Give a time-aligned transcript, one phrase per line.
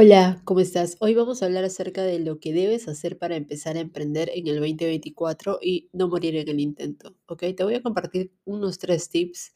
[0.00, 0.96] Hola, ¿cómo estás?
[1.00, 4.46] Hoy vamos a hablar acerca de lo que debes hacer para empezar a emprender en
[4.46, 7.42] el 2024 y no morir en el intento, ¿ok?
[7.56, 9.54] Te voy a compartir unos tres tips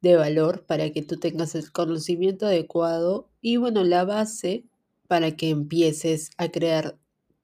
[0.00, 4.64] de valor para que tú tengas el conocimiento adecuado y, bueno, la base
[5.06, 6.98] para que empieces a crear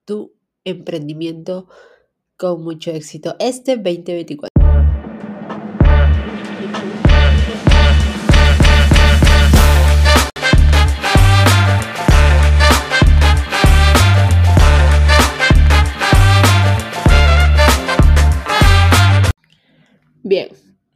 [0.04, 0.32] tu
[0.64, 1.68] emprendimiento
[2.36, 4.52] con mucho éxito este 2024.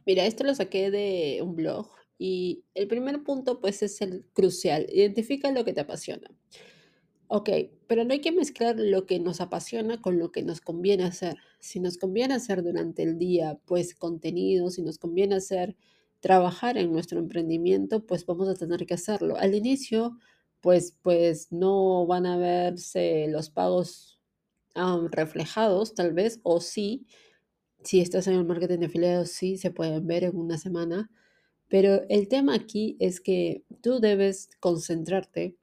[0.07, 4.87] Mira, esto lo saqué de un blog y el primer punto pues es el crucial.
[4.89, 6.31] Identifica lo que te apasiona.
[7.27, 7.49] Ok,
[7.87, 11.35] pero no hay que mezclar lo que nos apasiona con lo que nos conviene hacer.
[11.59, 15.75] Si nos conviene hacer durante el día pues contenido, si nos conviene hacer
[16.21, 19.35] trabajar en nuestro emprendimiento, pues vamos a tener que hacerlo.
[19.35, 20.17] Al inicio
[20.61, 24.21] pues pues no van a verse los pagos
[25.11, 27.07] reflejados tal vez o sí
[27.83, 31.09] si estás en el marketing de afiliados, sí se pueden ver en una semana,
[31.69, 35.55] pero el tema aquí es que tú debes concentrarte,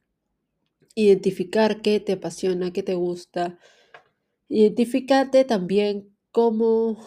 [0.94, 3.58] identificar qué te apasiona, qué te gusta,
[4.48, 6.98] identificarte también cómo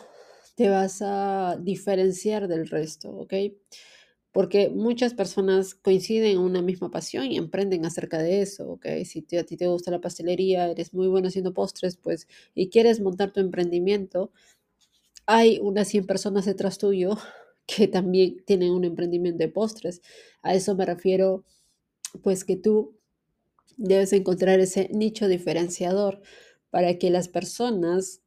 [0.55, 3.33] te vas a diferenciar del resto, ¿ok?
[4.31, 8.86] Porque muchas personas coinciden en una misma pasión y emprenden acerca de eso, ¿ok?
[9.05, 12.99] Si a ti te gusta la pastelería, eres muy bueno haciendo postres, pues, y quieres
[12.99, 14.31] montar tu emprendimiento,
[15.28, 17.17] hay unas 100 personas detrás tuyo
[17.67, 20.02] que también tienen un emprendimiento de postres.
[20.42, 21.44] A eso me refiero,
[22.23, 22.97] pues que tú
[23.78, 26.22] debes encontrar ese nicho diferenciador
[26.72, 28.22] para que las personas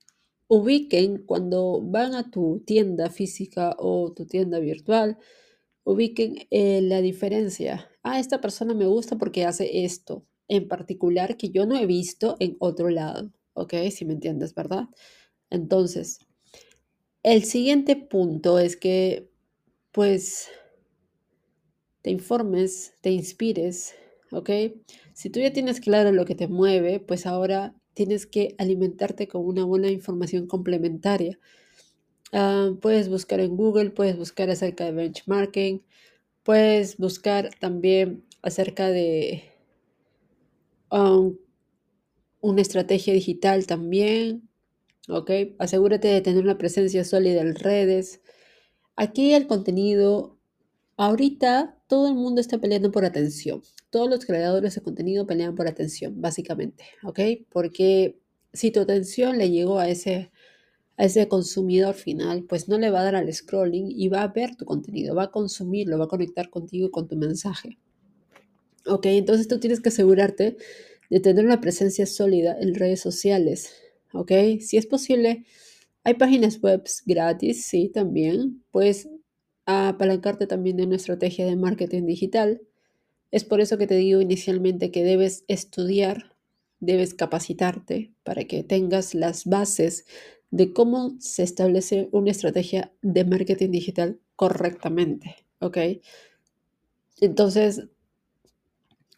[0.47, 5.19] ubiquen cuando van a tu tienda física o tu tienda virtual,
[5.85, 7.89] ubiquen eh, la diferencia.
[8.03, 12.37] Ah, esta persona me gusta porque hace esto en particular que yo no he visto
[12.41, 13.33] en otro lado.
[13.55, 13.75] ¿Ok?
[13.91, 14.89] Si me entiendes, ¿verdad?
[15.51, 16.19] Entonces,
[17.23, 19.31] el siguiente punto es que,
[19.93, 20.49] pues,
[22.03, 23.95] te informes, te inspires,
[24.31, 24.51] ¿ok?
[25.13, 29.45] Si tú ya tienes claro lo que te mueve, pues ahora tienes que alimentarte con
[29.45, 31.39] una buena información complementaria.
[32.33, 35.83] Ah, puedes buscar en Google, puedes buscar acerca de benchmarking,
[36.45, 39.45] puedes buscar también acerca de
[40.91, 41.37] um,
[42.41, 44.50] una estrategia digital también,
[45.11, 45.31] ¿ok?
[45.59, 48.21] Asegúrate de tener una presencia sólida en redes.
[48.97, 50.39] Aquí el contenido,
[50.97, 53.63] ahorita todo el mundo está peleando por atención.
[53.91, 57.21] Todos los creadores de contenido pelean por atención, básicamente, ¿ok?
[57.51, 58.21] Porque
[58.53, 60.31] si tu atención le llegó a ese,
[60.97, 64.29] a ese consumidor final, pues no le va a dar al scrolling y va a
[64.29, 67.79] ver tu contenido, va a consumirlo, va a conectar contigo y con tu mensaje.
[68.87, 69.07] ¿Ok?
[69.07, 70.57] Entonces tú tienes que asegurarte
[71.11, 73.73] de tener una presencia sólida en redes sociales,
[74.13, 74.33] ¿ok?
[74.61, 75.45] Si es posible,
[76.05, 78.65] hay páginas web gratis, sí, también.
[78.71, 79.09] Puedes
[79.67, 82.63] apalancarte también de una estrategia de marketing digital.
[83.31, 86.37] Es por eso que te digo inicialmente que debes estudiar,
[86.81, 90.07] debes capacitarte para que tengas las bases
[90.51, 95.79] de cómo se establece una estrategia de marketing digital correctamente, ¿ok?
[97.21, 97.85] Entonces,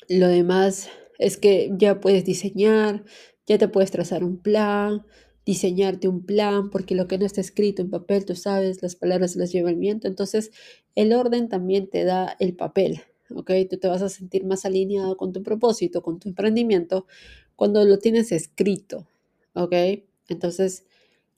[0.08, 0.88] lo demás
[1.18, 3.04] es que ya puedes diseñar,
[3.46, 5.04] ya te puedes trazar un plan,
[5.44, 9.36] diseñarte un plan, porque lo que no está escrito en papel, tú sabes, las palabras
[9.36, 10.08] las lleva el viento.
[10.08, 10.50] Entonces,
[10.94, 13.00] el orden también te da el papel,
[13.34, 13.50] ¿ok?
[13.68, 17.06] Tú te vas a sentir más alineado con tu propósito, con tu emprendimiento,
[17.56, 19.06] cuando lo tienes escrito,
[19.54, 19.74] ¿ok?
[20.28, 20.84] Entonces,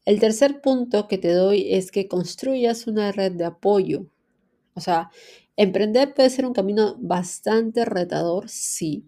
[0.04, 4.06] el tercer punto que te doy es que construyas una red de apoyo.
[4.75, 5.10] O sea,
[5.56, 9.04] emprender puede ser un camino bastante retador, sí,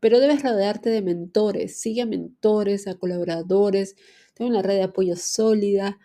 [0.00, 3.96] pero debes rodearte de mentores, sigue a mentores, a colaboradores,
[4.34, 5.98] ten una red de apoyo sólida,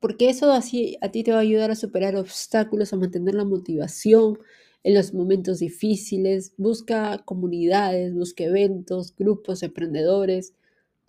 [0.00, 3.44] porque eso así a ti te va a ayudar a superar obstáculos, a mantener la
[3.44, 4.38] motivación
[4.84, 6.54] en los momentos difíciles.
[6.56, 10.54] Busca comunidades, busca eventos, grupos, emprendedores,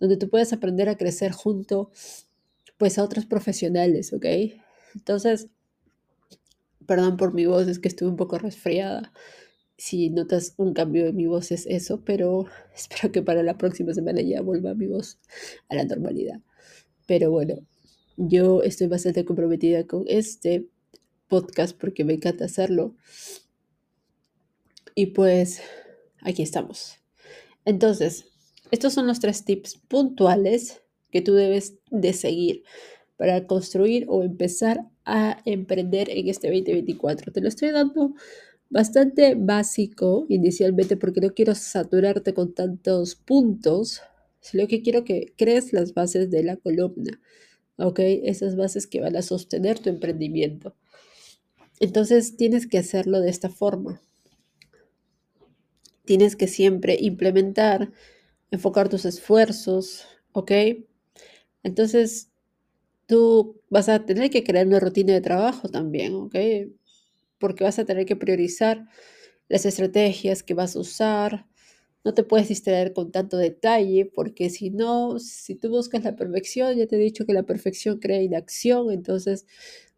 [0.00, 1.90] donde tú puedas aprender a crecer junto
[2.78, 4.24] pues a otros profesionales, ¿ok?
[4.94, 5.48] Entonces,
[6.86, 9.12] perdón por mi voz, es que estuve un poco resfriada
[9.80, 12.44] si notas un cambio en mi voz es eso, pero
[12.74, 15.18] espero que para la próxima semana ya vuelva mi voz
[15.70, 16.40] a la normalidad.
[17.06, 17.66] Pero bueno,
[18.18, 20.68] yo estoy bastante comprometida con este
[21.28, 22.94] podcast porque me encanta hacerlo.
[24.94, 25.62] Y pues
[26.20, 26.96] aquí estamos.
[27.64, 28.26] Entonces,
[28.70, 32.64] estos son los tres tips puntuales que tú debes de seguir
[33.16, 37.32] para construir o empezar a emprender en este 2024.
[37.32, 38.14] Te lo estoy dando
[38.70, 44.00] bastante básico inicialmente porque no quiero saturarte con tantos puntos,
[44.40, 47.20] sino que quiero que crees las bases de la columna,
[47.76, 47.98] ¿ok?
[47.98, 50.74] Esas bases que van a sostener tu emprendimiento.
[51.80, 54.00] Entonces tienes que hacerlo de esta forma.
[56.04, 57.92] Tienes que siempre implementar,
[58.50, 60.52] enfocar tus esfuerzos, ¿ok?
[61.62, 62.30] Entonces
[63.06, 66.36] tú vas a tener que crear una rutina de trabajo también, ¿ok?
[67.40, 68.86] Porque vas a tener que priorizar
[69.48, 71.46] las estrategias que vas a usar.
[72.04, 76.76] No te puedes distraer con tanto detalle, porque si no, si tú buscas la perfección,
[76.76, 79.46] ya te he dicho que la perfección crea inacción, entonces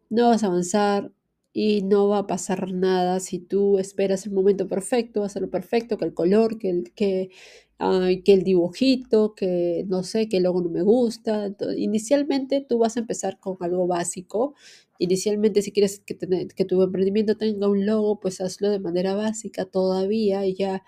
[0.09, 1.11] no vas a avanzar
[1.53, 5.43] y no va a pasar nada si tú esperas el momento perfecto, va a ser
[5.43, 7.29] lo perfecto, que el color, que el, que,
[7.77, 11.53] que el dibujito, que no sé, que el logo no me gusta.
[11.77, 14.55] inicialmente tú vas a empezar con algo básico
[14.99, 16.15] Inicialmente, si quieres que,
[16.55, 20.83] que tu emprendimiento tenga un logo, pues hazlo de manera básica todavía y ya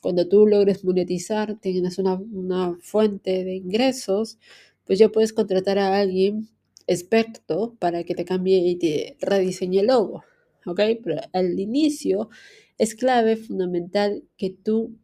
[0.00, 4.38] cuando tú logres monetizar, tienes una, una fuente de ingresos,
[4.84, 6.48] pues ya puedes contratar a alguien
[6.86, 10.24] experto para que te cambie y te rediseñe el logo.
[10.66, 10.80] ¿Ok?
[11.04, 12.28] Pero al inicio
[12.76, 14.96] es clave, fundamental que tú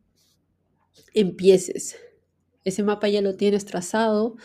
[1.15, 1.97] empieces.
[2.65, 4.37] Ese mapa ya lo tienes trazado,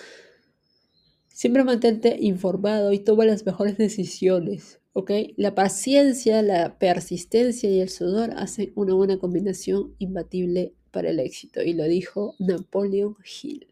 [1.42, 5.09] Siempre mantente informado y toma las mejores decisiones, ¿ok?
[5.38, 11.63] La paciencia, la persistencia y el sudor hacen una buena combinación imbatible para el éxito.
[11.63, 13.65] Y lo dijo Napoleon Hill,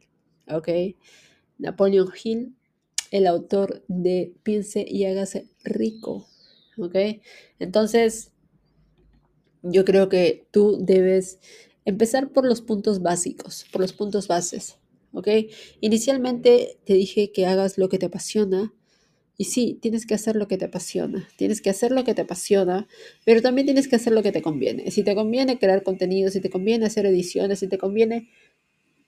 [0.50, 0.68] ¿ok?
[1.60, 2.56] Napoleon Hill,
[3.12, 6.26] el autor de Piense y hágase rico,
[6.80, 6.96] ¿ok?
[7.60, 8.32] Entonces,
[9.62, 11.38] yo creo que tú debes
[11.90, 14.78] empezar por los puntos básicos, por los puntos bases.
[15.14, 15.28] ¿ok?
[15.82, 18.74] Inicialmente te dije que hagas lo que te apasiona.
[19.38, 21.28] Y sí, tienes que hacer lo que te apasiona.
[21.38, 22.88] Tienes que hacer lo que te apasiona,
[23.26, 24.92] pero también tienes que hacer lo que te conviene.
[24.92, 28.30] Si te conviene crear contenido, si te conviene hacer ediciones, si te conviene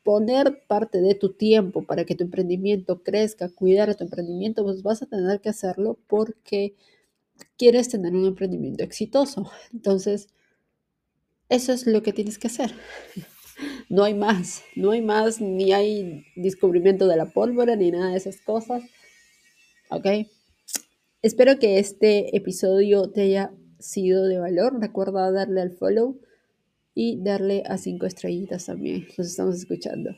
[0.04, 4.84] poner parte de tu tiempo para que tu emprendimiento crezca, cuidar a tu emprendimiento, pues
[4.84, 6.76] vas a tener que hacerlo porque
[7.58, 9.52] quieres tener un emprendimiento exitoso.
[9.74, 10.30] Entonces,
[11.52, 12.74] eso es lo que tienes que hacer.
[13.90, 18.18] No hay más, no hay más, ni hay descubrimiento de la pólvora, ni nada de
[18.18, 18.82] esas cosas.
[19.92, 20.08] ¿Ok?
[21.22, 24.80] Espero que este episodio te haya sido de valor.
[24.80, 26.20] Recuerda darle al follow
[26.96, 29.08] y darle a cinco estrellitas también.
[29.18, 30.16] Nos estamos escuchando.